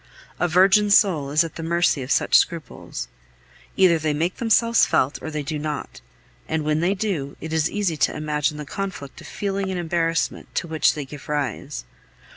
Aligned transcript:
A 0.39 0.47
virgin 0.47 0.89
soul 0.89 1.29
is 1.29 1.43
at 1.43 1.57
the 1.57 1.61
mercy 1.61 2.01
of 2.01 2.09
such 2.09 2.35
scruples. 2.35 3.07
Either 3.77 3.99
they 3.99 4.15
make 4.15 4.37
themselves 4.37 4.83
felt 4.83 5.21
or 5.21 5.29
they 5.29 5.43
do 5.43 5.59
not; 5.59 6.01
and 6.47 6.63
when 6.63 6.79
they 6.79 6.95
do, 6.95 7.37
it 7.39 7.53
is 7.53 7.69
easy 7.69 7.97
to 7.97 8.15
imagine 8.17 8.57
the 8.57 8.65
conflict 8.65 9.21
of 9.21 9.27
feeling 9.27 9.69
and 9.69 9.79
embarrassment 9.79 10.55
to 10.55 10.67
which 10.67 10.95
they 10.95 11.05
give 11.05 11.29
rise. 11.29 11.85